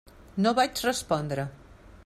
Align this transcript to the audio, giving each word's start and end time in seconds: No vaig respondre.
No 0.45 0.53
vaig 0.61 0.81
respondre. 0.87 1.47